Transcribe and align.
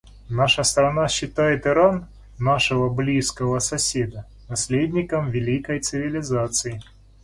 Наша 0.29 0.63
страна 0.63 1.07
считает 1.07 1.67
Иран— 1.67 2.07
нашего 2.39 2.89
близкого 2.89 3.59
соседа— 3.59 4.25
наследником 4.49 5.29
великой 5.29 5.79
цивилизации. 5.79 6.81